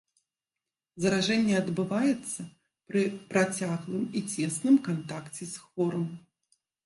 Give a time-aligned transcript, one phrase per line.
[1.03, 2.45] Заражэнне адбываецца
[2.91, 3.03] пры
[3.33, 6.09] працяглым і цесным кантакце з хворым.